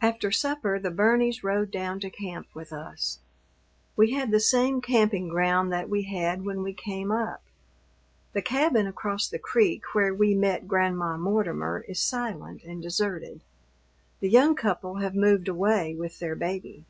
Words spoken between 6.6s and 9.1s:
we came up. The cabin